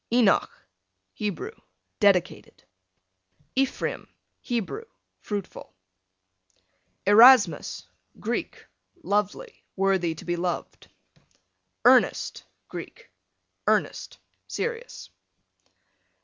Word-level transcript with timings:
Enoch, 0.11 0.65
Hebrew, 1.13 1.51
dedicated. 1.99 2.63
Ephraim, 3.55 4.07
Hebrew, 4.39 4.85
fruitful. 5.19 5.75
Erasmus, 7.05 7.85
Greek, 8.19 8.65
lovely, 9.03 9.63
worthy 9.75 10.15
to 10.15 10.25
be 10.25 10.35
loved. 10.37 10.87
Ernest, 11.85 12.45
Greek, 12.67 13.11
earnest, 13.67 14.17
serious. 14.47 15.11